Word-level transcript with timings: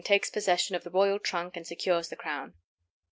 TAKES 0.03 0.31
POSSESSION 0.31 0.75
OF 0.75 0.83
THE 0.83 0.89
ROYAL 0.89 1.19
TRUNK 1.19 1.57
AND 1.57 1.67
SECURES 1.67 2.09
THE 2.09 2.15
CROWN. 2.15 2.55